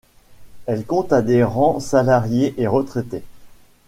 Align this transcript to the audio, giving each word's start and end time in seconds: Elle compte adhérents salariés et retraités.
Elle 0.65 0.83
compte 0.83 1.13
adhérents 1.13 1.79
salariés 1.79 2.55
et 2.57 2.65
retraités. 2.65 3.21